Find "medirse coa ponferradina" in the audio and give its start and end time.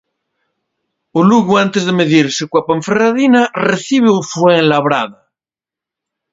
1.99-3.41